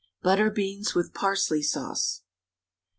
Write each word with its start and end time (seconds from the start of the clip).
BUTTER 0.23 0.49
BEANS 0.49 0.95
WITH 0.95 1.13
PARSLEY 1.13 1.61
SAUCE. 1.61 2.23